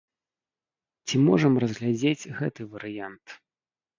[1.07, 3.37] Ці можам разглядзець гэты варыянт.